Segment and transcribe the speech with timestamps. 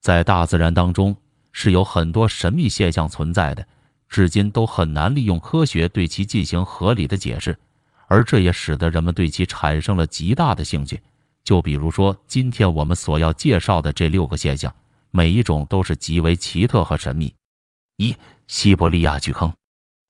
[0.00, 1.14] 在大自然当中
[1.52, 3.66] 是有很多神秘现象存在的，
[4.08, 7.56] 至今都很难利用科学对其进行合理的解释，
[8.08, 11.00] 而这也使得人们对其产生了极大的兴趣。
[11.44, 14.74] 就比如说今天我们所要介绍的这六个现象，
[15.10, 17.34] 每一种都是极为奇特和神秘。
[17.96, 18.14] 一、
[18.46, 19.52] 西伯利亚巨坑。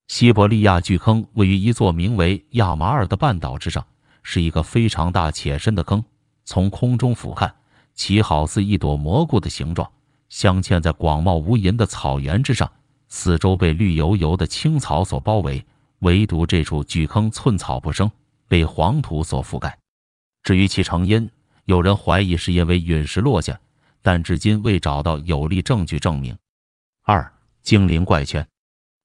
[0.09, 3.87] 西伯利亚巨坑位于一座名为亚马尔的半岛之上，
[4.23, 6.05] 是一个非常大且深的坑。
[6.45, 7.51] 从空中俯瞰，
[8.01, 9.93] 其好似一朵蘑菇的形状，
[10.31, 12.73] 镶嵌在广袤无垠的草原之上，
[13.09, 15.63] 四周被绿油油的青草所包围，
[15.99, 18.11] 唯独这处巨坑寸草不生，
[18.49, 19.79] 被黄土所覆盖。
[20.43, 21.31] 至于其成因，
[21.67, 23.61] 有人怀疑是因为陨石落下，
[24.01, 26.35] 但至今未找到有力证据证明。
[27.05, 27.31] 二、
[27.63, 28.49] 精灵怪圈。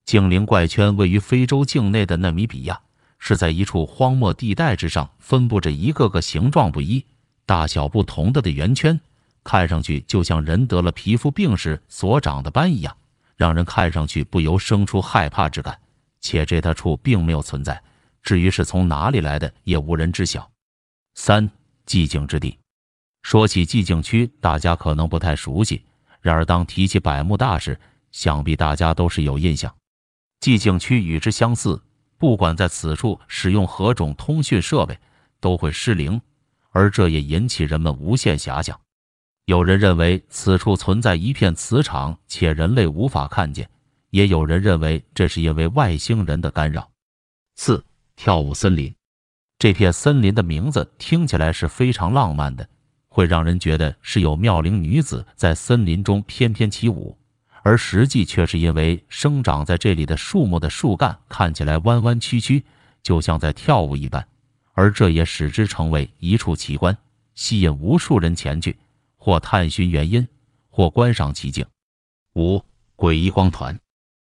[0.05, 2.79] 精灵怪圈位于非洲境内的纳米比亚，
[3.19, 7.05] 是在一处荒漠地带之上，分布着一个个形状不一、
[7.45, 8.99] 大小不同的的圆圈，
[9.43, 12.95] 看上去就像人得了皮肤病时所长的斑一样，
[13.35, 15.79] 让人看上去不由生出害怕之感。
[16.21, 17.79] 且这他处并没有存在，
[18.23, 20.49] 至于是从哪里来的，也无人知晓。
[21.13, 21.47] 三、
[21.85, 22.57] 寂静之地。
[23.21, 25.83] 说起寂静区，大家可能不太熟悉，
[26.21, 27.79] 然而当提起百慕大时，
[28.11, 29.71] 想必大家都是有印象。
[30.41, 31.79] 寂静区与之相似，
[32.17, 34.97] 不管在此处使用何种通讯设备，
[35.39, 36.19] 都会失灵，
[36.75, 38.77] 而这也引起人们无限遐想。
[39.45, 43.65] 有人认为此处存在一片磁场，且人类无法看见；
[44.09, 46.91] 也有人认为这是因为外星人的干扰。
[47.55, 47.81] 四、
[48.17, 48.93] 跳舞森林。
[49.57, 52.67] 这片森林的名字听起来是非常浪漫的，
[53.07, 57.17] 会让人觉得是有妙龄女子在森林中翩翩起舞。
[57.63, 62.65] 而实际却是因为生长在这里的树木的树干看起来弯弯曲曲，
[63.01, 64.27] 就像在跳舞一般，
[64.75, 66.95] 而这也使之成为一处奇观，
[67.33, 68.77] 吸引无数人前去，
[69.15, 70.27] 或探寻原因，
[70.69, 71.65] 或观赏奇景。
[72.33, 72.61] 五
[72.97, 73.79] 诡异光团，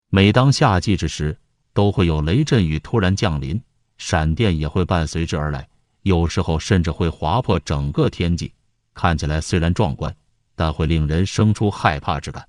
[0.10, 1.38] 每当夏季之时，
[1.74, 3.60] 都会有雷阵雨突然降临，
[3.98, 5.66] 闪电也会伴随之而来，
[6.02, 8.54] 有时候甚至会划破整个天际，
[8.94, 10.14] 看起来虽然壮观，
[10.56, 12.46] 但会令人生出害怕之感。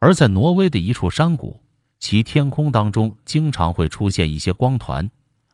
[0.00, 1.62] 而在挪威的一处山谷，
[2.00, 5.08] 其天空当中经常会出现一些光团，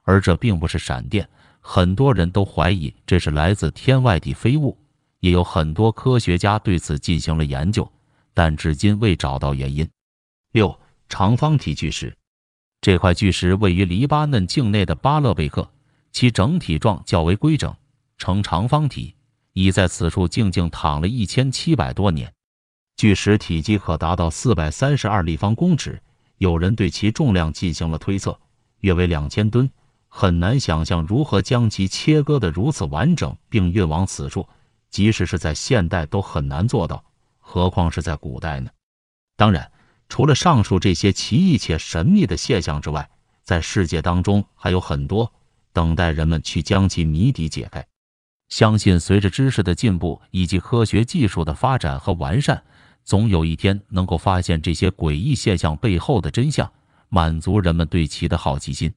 [0.04, 1.28] 而这并不是闪电，
[1.70, 4.74] 很多人都怀疑这是来自天外的飞物，
[5.20, 7.86] 也有很多科学家对此进行了研究，
[8.32, 9.86] 但至今未找到原因。
[10.52, 10.74] 六
[11.10, 12.16] 长方体巨石，
[12.80, 15.70] 这块巨石位于黎巴嫩境内的巴勒贝克，
[16.10, 17.76] 其整体状较为规整，
[18.16, 19.14] 呈长方体，
[19.52, 22.32] 已在此处静静躺了一千七百多年。
[22.96, 26.00] 巨石体积可达到四百三十二立方公尺，
[26.38, 28.40] 有人对其重量进行了推测，
[28.80, 29.70] 约为两千吨。
[30.08, 34.48] 很难想象如何将其切割得如此完整并运往此处，
[34.90, 37.04] 即使是在现代都很难做到，
[37.38, 38.70] 何况是在古代呢？
[39.36, 39.70] 当然，
[40.08, 43.08] 除了上述这些奇异且神秘的现象之外，
[43.44, 45.32] 在世界当中还有很多
[45.72, 47.86] 等待人们去将其谜底解开。
[48.48, 52.62] 相信随着知识的进步以及科学技术的发展和完善。
[53.04, 56.70] 总有一天能够发现这些诡异现象背后的真相，
[57.08, 58.92] 满足人们对其的好奇心。